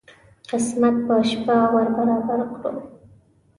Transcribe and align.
قسمت 0.49 0.95
په 1.07 1.15
شپه 1.29 1.57
ور 1.73 1.87
برابر 1.97 2.39
کړو. 2.55 2.81